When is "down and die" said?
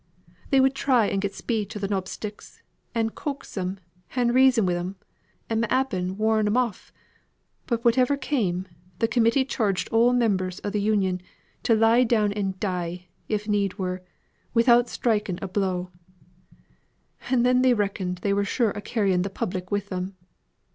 12.03-13.09